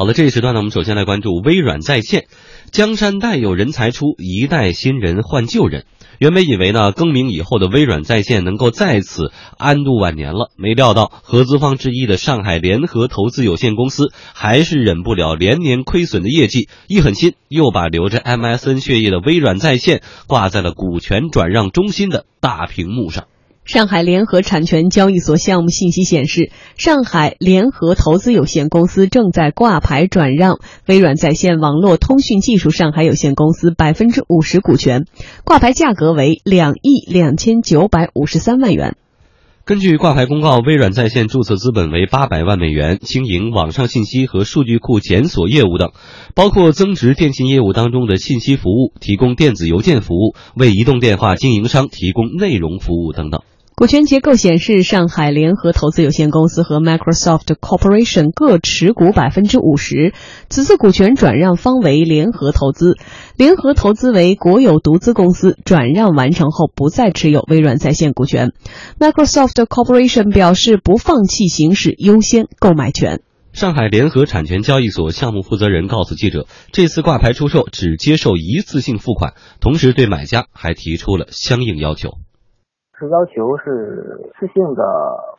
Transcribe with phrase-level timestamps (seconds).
[0.00, 2.28] 好了，这一时段呢，我们首先来关注微软在线。
[2.70, 5.86] 江山代有人才出，一代新人换旧人。
[6.20, 23.24] 原本以为呢，更名以后的微软在线能够在此安度晚年了，没料到合资方之一的上海联合投资有限公司还是忍不了连年亏损的业绩，一狠心又把流着 MSN 血液的微软在线挂在了股权转让中心的大屏幕上。
[23.68, 35.04] 上海联合产权交易所项目信息显示，上海联合投资有限公司正在挂牌转让微软在线网络通讯技术上海有限公司百分之五十股权，
[35.44, 38.96] 挂牌价格为两亿两千九百五十三万元。
[39.66, 45.90] 根据挂牌公告，微软在线注册资本为八百万美元，经营网上信息和数据库检索业务等，
[46.34, 53.42] 包括增值电信业务当中的信息服务，提供电子邮件服务，为移动电话经营商提供内容服务等等。
[53.78, 60.14] 股权结构显示，上海联合投资有限公司和 Microsoft Corporation 各持股百分之五十。
[60.48, 62.96] 此次股权转让方为联合投资，
[63.36, 68.50] 联合投资为国有独资公司，转让完成后不再持有微软在线股权。
[68.98, 73.20] Microsoft Corporation 表示不放弃行使优先购买权。
[73.52, 82.18] 上海联合产权交易所项目负责人告诉记者，这次挂牌出售只接受一次性付款，同时对买家还提出了相应要求。
[82.98, 84.82] 是要求是一次性的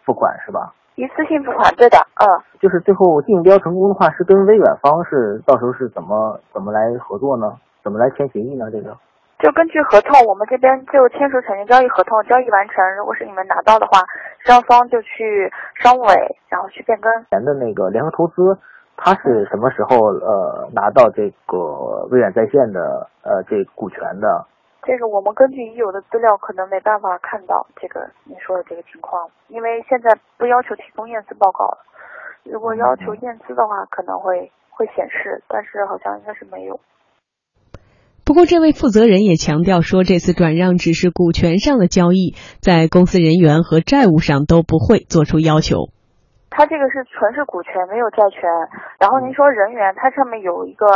[0.05, 0.73] 付款是吧？
[0.95, 2.27] 一次性付款，对的，嗯。
[2.59, 7.53] 就是最后竞标成功的话，是跟微软方是到时候是怎么怎么来合作呢？
[7.83, 8.69] 怎么来签协议呢？
[8.71, 8.95] 这个
[9.39, 14.03] 就根据合同，我们这边就签署产权交易合同，交易完成，如果是你们拿到的话，
[14.39, 16.13] 双方就去商务委，
[16.49, 17.09] 然后去变更。
[17.29, 18.57] 前的那个联合投资，
[18.97, 24.45] 他是什么时候呃拿到这个微软在线的呃这股权的？
[24.81, 31.77] 这个我们根据已有的资料，可能没办法看到这个你说的这个情况，因为现在不要求提供验资报告了。
[32.43, 36.79] 如果要求验资的话，可能会会显示，但是好像应该是没有。
[38.25, 45.91] 不过，这位负责人也强调说，这次转让只是股权上的交易，在公司人员和债务上都不会做出要求。
[46.49, 48.41] 他这个是纯是股权，没有债权。
[48.97, 50.87] 然后您说人员，它上面有一个。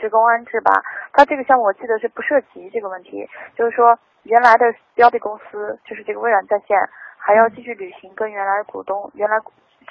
[0.00, 0.70] 职工安置吧，
[1.12, 3.26] 他这个项目我记得是不涉及这个问题，
[3.58, 4.64] 就是说原来的
[4.94, 6.76] 标的公司，就是这个微软在线，
[7.18, 9.36] 还要继续履行跟原来股东、原来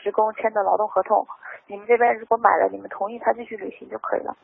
[0.02, 1.28] 职工签的劳动合同。
[1.68, 4.38] 你们这边如果买了，你们同意他继续履行就可以了。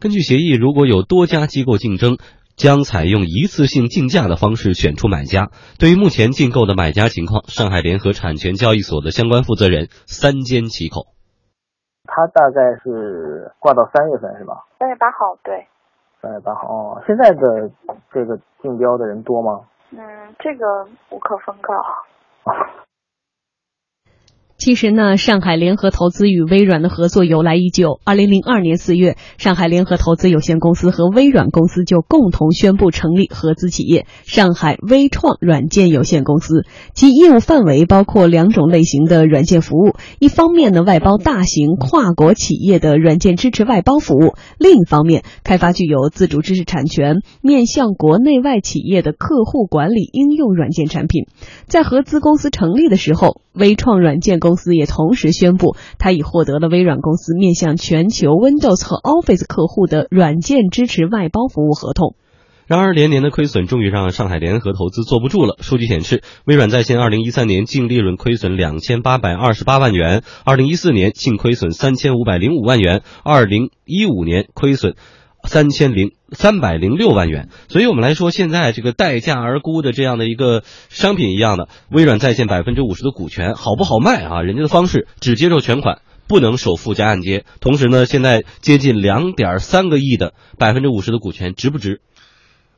[0.00, 2.18] 根据协议，如果有多家机构竞争，
[2.56, 5.50] 将采用一次性竞价的方式选出买家。
[5.78, 11.13] 对于目前竞购的买家情况，上海联合产权交易所的相关负责人三缄其口。
[12.06, 14.64] 他大概是挂到三月份是吧？
[14.78, 15.66] 三月八号，对。
[16.20, 17.70] 三月八号哦，现在的
[18.10, 19.60] 这个竞标的人多吗？
[19.90, 21.74] 嗯，这个无可奉告。
[24.64, 28.00] 其实呢，上海联合投资与微软的合作由来已久。
[28.02, 36.64] 二零零二年四月，上海联合投资有限公司和微软公司就共同宣布成立合资企业——上海微创软件有限公司。
[36.94, 51.26] 其业务范围包括两种类型的软件服务：一方面呢，外包大型跨国企业的软件支持外包服务；另一方面，开发具有自主知识产权、面向国内外企业的客户管理应用软件产品。
[51.66, 62.16] 在合资公司成立的时候，微创软件公司也同时宣布，他已获得了微软公司面向全球 Windows 和 Office 客户的软件支持外包服务合同。
[62.66, 65.56] 然而，连年的亏损终于让上海联合投资坐不住了。
[65.60, 74.94] 数据显示，微软在线2013年净利润亏损2828万元，2014年净亏损3505万元，2015年亏损。
[75.46, 84.42] 三千零三百零六万元，所以我们来说，现在这个待价而沽的这样的一个商品一样的，微软在线百分之五十的股权好不好卖啊？
[84.42, 87.44] 人家的方式只接受全款，不能首付加按揭。
[87.60, 92.00] 同时呢，现在接近两点三个亿的百分之五十的股权值不值？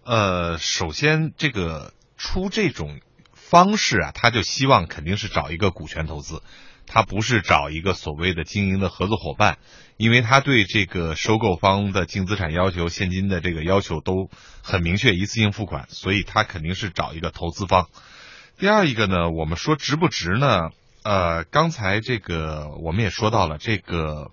[0.05, 3.00] 呃，首先这个出这种
[3.33, 6.43] 方式啊，他就希望肯定是找一个股权投资。
[6.86, 9.58] 他不是找一个所谓的经营的合作伙伴，
[9.96, 14.31] 因为他对这个收购方的净资产要求、现金的这个要求都
[14.62, 17.88] 很明确，一次性付款，所以他肯定是找一个投资方。
[18.58, 20.70] 第二一个呢，我们说值不值呢？
[21.02, 24.31] 呃，刚才这个我们也说到了，这个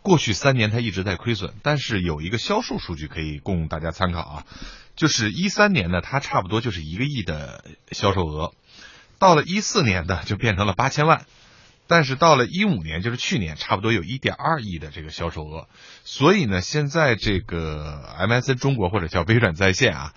[0.00, 4.46] 过去三年他一直在亏损，但是有一个销售数据可以供大家参考啊，
[4.94, 8.54] 就是一三年呢，它差不多就是一个亿的销售额，
[9.18, 11.26] 到了一四年呢，就变成了八千万。
[11.92, 15.68] 但是到了一五年，就是去年，差不多有一点二亿的这个销售额，
[16.04, 20.14] 所以呢，现在这个 MSN 中国或者叫微软在线啊，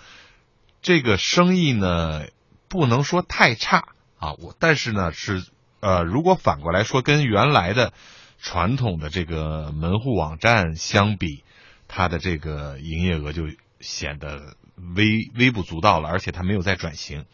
[0.81, 2.27] 这个生意呢
[2.69, 5.43] 不能说太差啊，我但是呢是
[5.81, 7.91] 呃，如果反过来说跟原来的
[8.39, 11.43] 传统的这个门户网站相比，
[11.89, 13.49] 它的这个营业额就
[13.81, 14.55] 显得
[14.95, 17.25] 微微不足道了，而且它没有在转型。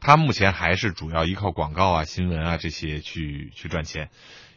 [0.00, 4.10] 他目前还是主要依靠广告啊、新闻啊这些去去赚钱。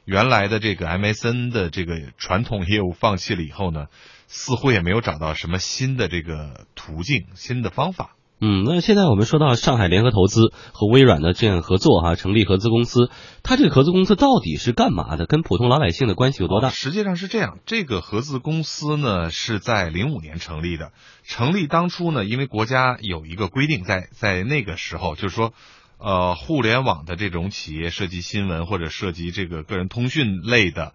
[0.05, 3.88] 原来的这个 MSN 的这个传统业务放弃了以后呢，
[4.27, 8.15] 似乎也没有找到什么新的这个途径、新的方法。
[8.43, 13.11] 嗯，那现在我们说到上海联合投资和微软的这样合作哈，成立合资公司，
[13.43, 15.27] 它这个合资公司到底是干嘛的？
[15.27, 16.69] 跟普通老百姓的关系有多大？
[16.69, 20.91] 实际上是这样，这个合资公司呢是在零五年成立的。
[21.23, 25.53] 成立当初呢，因为国家有一个规定，在在那个时候，就是说，
[25.99, 30.93] 呃，互联网的这种企业涉及新闻或者涉及这个个人通讯类的。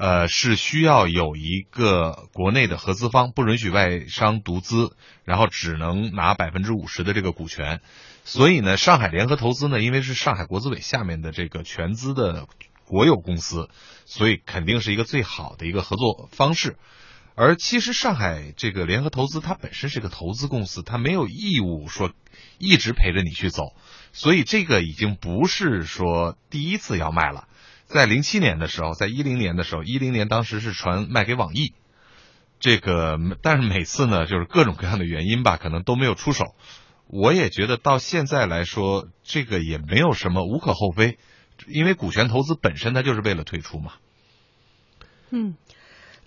[0.00, 7.82] 呃，是需要有一个国内的合资方，不允许外商独资，然后只能拿百分之五十的这个股权。
[8.24, 12.46] 所以呢，上海联合投资呢，因为是上海国资委下面的这个全资的
[12.86, 13.68] 国有公司，
[14.06, 16.78] 所以肯定是一个最好的一个合作方式。
[17.34, 22.10] 而其实上海这个联合投资它本身是个投资公司，它没有义务说
[22.56, 23.74] 一直陪着你去走，
[24.14, 27.48] 所以这个已经不是说第一次要卖了。
[27.92, 31.74] 在零七年的时候，在一零年的时候，一零年当时是传卖给网易，
[32.60, 36.54] 这个但是每次呢，就是各种各样的原因吧，可能都没有出手。
[37.08, 41.18] 我也觉得到现在来说，这个也没有什么无可厚非，
[41.66, 43.94] 因为股权投资本身它就是为了退出嘛。
[45.30, 45.56] 嗯。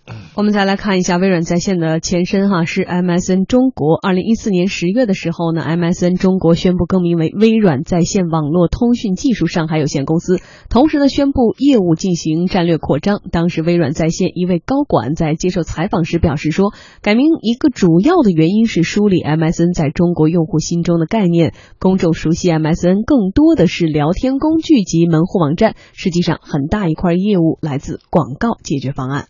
[0.36, 3.96] 我们再来看一下微软在线的前身哈，是 MSN 中国。
[3.96, 13.22] 二零一四年十月的时候呢，MSN 中国宣布更名为微软在线网络通讯技术上海有限公司，同时呢宣布业务进行战略扩张。
[13.32, 21.54] 当时微软在线一位高管在接受采访时表示说，改名一个主要的原因是梳理 MSN 在中国用户心中的概念。
[21.80, 29.28] 公众熟悉 MSN 更多的是聊天工具及门户网站，实际上很大一块业务来自广告解决方案。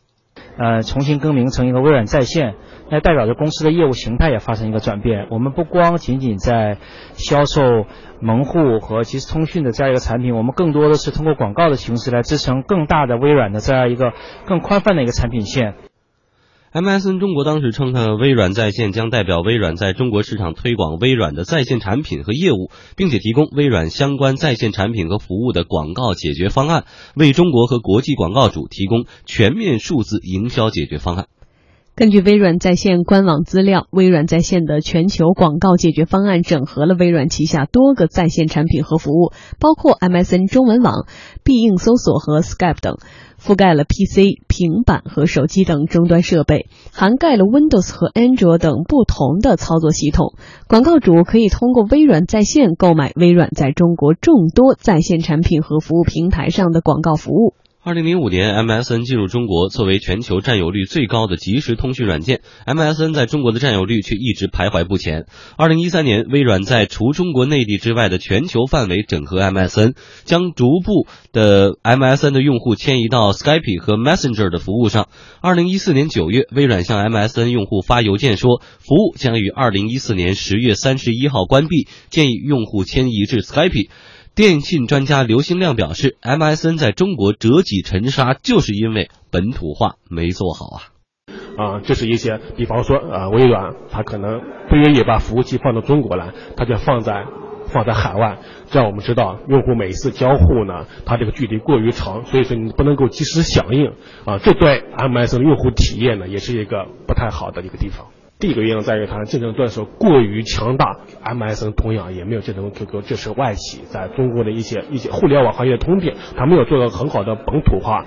[0.58, 2.56] 呃，重新更名成一个微软在线，
[2.90, 5.28] 那代表着公司的业务形态也发生一个转变。
[5.32, 6.78] 我们不光仅仅在
[7.14, 7.86] 销售
[8.20, 14.14] 门户和即时通讯的这样一个产品，我们更多的是通过广告的形式来支撑更大的微软的这样一个
[14.46, 15.74] 更宽泛的一个产品线。
[16.74, 26.86] MSN 中国当时称，呢，微软在线将代表微软在中国市场推广微软的在线产品和业务，并且提供微软相关在线产品和服务的广告解决方案，
[27.16, 31.28] 为中国和国际广告主提供全面数字营销解决方案。
[31.96, 41.06] 根据微软在线官网资料，微软在线的全球广告解决方案整合了微软旗下多个在线产品和服务，包括 MSN 中文网、
[41.44, 42.98] 必应搜索和 Skype 等。
[43.46, 50.36] 覆盖了 PC、平板和手机等终端设备，涵盖了 Windows 和安卓等不同的操作系统。
[50.70, 57.54] 广告主可以通过微软在线购买微软在中国众多在线产品和服务平台上的广告服务。
[57.86, 65.26] 二零零五年，MSN 进入中国，作为全球占有率最高的即时通讯软件，MSN 在中国的占有率却一直徘徊不前。
[65.58, 75.10] 二零一三年，微软在除中国内地之外的全球范围整合 MSN，将逐步的 MSN 的用户迁移到 Skype 和 Messenger 的服务上。
[75.42, 83.90] 二零一四年九月，微软向 MSN 用户发邮件说，服务将于二零一四年十月三十一号关闭，建议用户迁移至 Skype。
[84.36, 90.80] 电信专家刘兴亮表示，MSN 在中国折戟沉沙，就是因为本土化没做好啊。
[91.56, 97.26] 啊，这是一些，比方说，呃，微软它可能不愿意把服务器放到中国来，它就放在
[97.68, 98.40] 放在海外。
[98.72, 103.92] 这样我们知道，用户每一次交互呢，它这个距离过于长，所以说你不能够及时响应。
[104.26, 108.08] 啊，这对 MSN 用户体验呢，也是一个不太好的一个地方。
[108.44, 118.04] 第一个原因在于它竞争对手过于强大，MSN 同样也没有竞争 QQ，这是外企在中国的一些一些互联网行业的通病，它没有做到很好的本土化。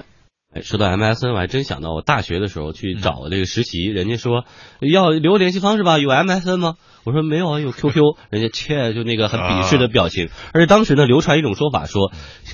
[0.57, 4.47] 哎，说到 MSN，我还真想到我大学的时候去找这个实习，人家说
[4.81, 6.77] 要留联系方式吧，有 MSN 吗？
[7.05, 10.31] 我说没有啊，有 QQ， 人家切就那个很鄙视的表情。
[10.55, 12.11] 而且当时呢，流传一种说法，说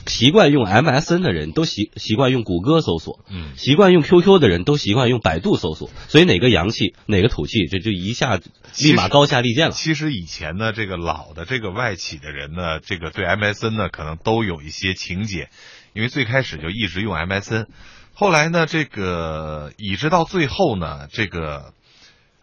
[0.07, 5.89] 习惯用 MSN 的人都习习惯用谷歌搜索，嗯，习惯用 QQ 的人都习惯用百度搜索。
[6.09, 8.41] 所以哪个洋气，哪个土气，这就一下
[8.81, 9.73] 立马高下立见了。
[9.73, 15.49] 其实以前呢，这个老的这个外企的人呢，这个对 MSN 呢，可能都有一些情节，
[15.93, 17.67] 因为最开始就一直用 MSN，
[18.15, 21.73] 后来呢，这个一直到最后呢，这个。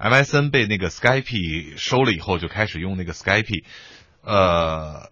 [0.01, 3.65] MSN 被那个 Skype 收了以后，就开始用那个 Skype，
[4.23, 5.09] 呃，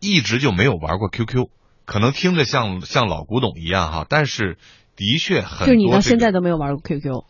[0.00, 1.46] 一直就没有玩过 QQ，
[1.86, 4.58] 可能听着像像老古董一样哈，但是
[4.96, 5.66] 的确很多。
[5.68, 7.24] 就你到现在都没有玩过 QQ。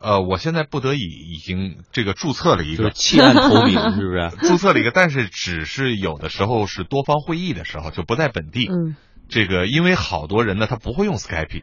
[0.00, 4.30] 呃，我现在不得已已经这个注册了一个弃暗投明，是不是？
[4.46, 8.68] 注册了一个，但是只是有的时候是多方会议的时候就不在本地。
[8.70, 8.96] 嗯。
[9.30, 11.62] 这个因为好多人呢他不会用 Skype。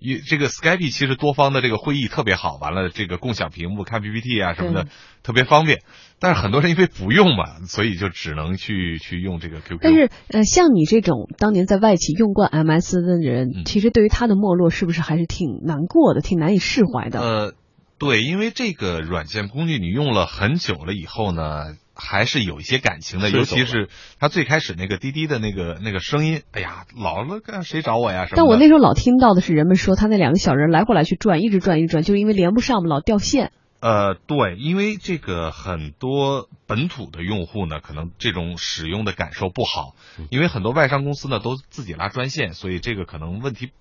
[0.00, 4.86] 一这个 Skype 其实多方的这个会议特别好，完了这个共享屏幕看 PPT 啊什么的
[5.22, 5.82] 特别方便，
[6.18, 9.78] 但是很多人因为不用嘛，所以就只能去去用这个 QQ。
[9.80, 17.20] 但是呃，像你这种当年在外企用惯 MS 的人，嗯其实对于它的没落是不是还是挺难过的，挺难以释怀的？
[17.20, 17.54] 呃，
[17.98, 28.36] 对，因为这个软件工具你用了很久了以后呢，还是有一些感情的，尤其是他最开始那个滴滴的那个那个声音，哎呀，老了谁找我呀什么。
[28.36, 33.52] 但我那时候老听到的是人们说他那两个小人来回来去转，一直转一直转，就是因为连不上嘛，老掉线。
[33.80, 39.94] 呃，对，因为这个很多本土的用户呢，可能这种使用的感受不好，
[40.30, 43.72] 因为很多外商公司呢都自己拉专线，所以这个可能问题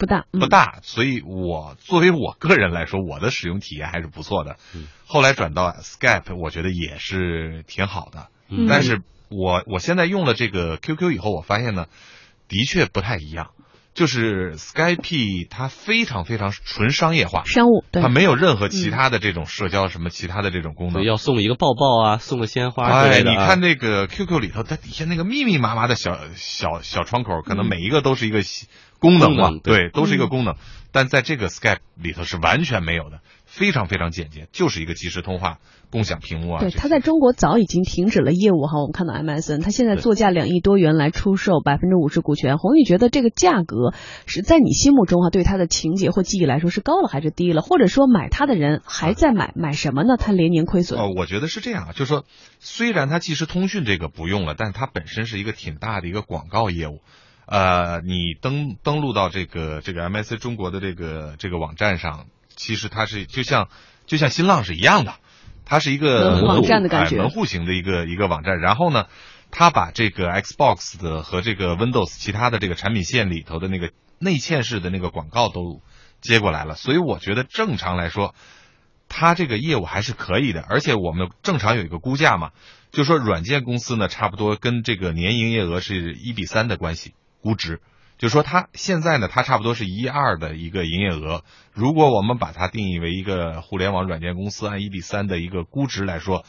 [0.00, 0.78] 不大，嗯不大。
[0.82, 4.56] 所以我作为我个人来说，我的使用体验还是不错的。
[4.74, 8.28] 嗯后来转到 Skype，我觉得也是挺好的。
[8.48, 11.86] 嗯但是我我现在用了这个 QQ 以后，我发现呢，
[12.48, 13.50] 的确不太一样。
[13.92, 21.02] 就是 Skype 它非常非常纯商业化，商务对它没有任何其他的这种社交什么其他的这种功能。
[21.02, 23.42] 要送一个抱抱啊，送个鲜花之哎，类的、啊。
[23.42, 28.68] 你看那个 QQ 里头，它底下那个密密麻麻的小小小窗口，可能每一个都是一个细
[29.00, 30.54] 功能嘛，能对对，都是一个功能。
[30.92, 36.58] 但在这个 Skype 里头是完全没有的，非常非常简洁，就是一个即时通话、共享屏幕啊。
[36.58, 38.80] 对，它在中国早已经停止了业务哈。
[38.80, 42.58] 我们看到 MSN，它现在作价两亿多元来出售百分之五十股权。
[42.58, 43.94] 红宇觉得这个价格
[44.26, 47.62] 是在你心目中啊，对它的情节或记忆来说是高了还是低了？
[47.62, 50.16] 或者说买它的人还在买，买什么呢？
[50.18, 50.98] 它连年亏损。
[51.00, 52.24] 哦，我觉得是这样啊，就是说，
[52.58, 56.98] 虽然它即时通讯这个不用了，但它本身是一个挺大的一个广告业务。
[57.50, 63.68] 呃，你登登录到这个这个 MSC 中国的这个这个网站上，其实它是就像
[64.06, 65.14] 就像新浪是一样的，
[65.64, 68.60] 它是一个门户网站的感觉哎门户型的一个一个网站。
[68.60, 69.06] 然后呢，
[69.50, 73.90] 它把这个 Xbox 的和这个 Windows 其他的这个产品线里头的那个
[74.20, 75.82] 内嵌式的那个广告都
[76.20, 78.32] 接过来了，所以我觉得正常来说。
[79.12, 82.52] 它这个业务还是可以的，而且我们正常有一个估价嘛，
[82.92, 87.80] 就说软件公司呢，差不多跟这个年营业额是一比三的关系估值，
[88.18, 91.42] 就说它现在呢，它差不多是一二的一个营业额。
[91.72, 96.44] 如果我们把它定义为一个互联网软件公司，按一比三的一个估值来说，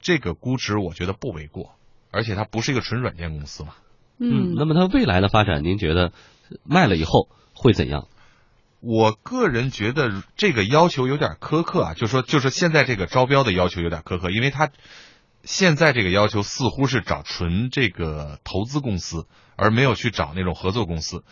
[0.00, 1.76] 这个估值我觉得不为过，
[2.10, 3.74] 而且它不是一个纯软件公司嘛。
[4.18, 6.12] 嗯，那么它未来的发展，您觉得
[6.64, 8.08] 卖了以后会怎样？
[8.80, 14.70] 我个人觉得这个要求有点苛刻啊，就说就是现在这个招标的要求有点苛刻，因为它
[15.44, 21.24] 现在这个要求似乎是找纯这个投资公司，而没有去找那种合作公司。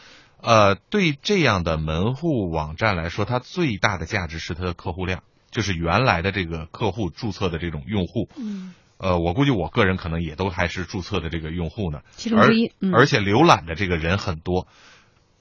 [0.42, 8.28] 呃，对这样的门户网站来说，它最大的价值是它的客户量，就是原来的这个客户注册的这种用户。
[8.36, 12.72] 嗯，呃，我估计我个人可能也都还是注册的这个用户呢，其中之一。
[12.80, 14.66] 嗯、而且浏览的这个人很多，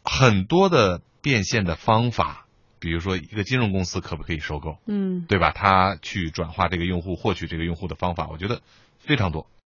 [0.04, 2.46] 很多的变现的方法，
[2.80, 5.52] 比如说一个金融公司可不可以收购，嗯，对吧？
[5.52, 8.62] 他去转化这个用户、获取这个用户的方法，我觉得
[9.00, 9.46] 非常多。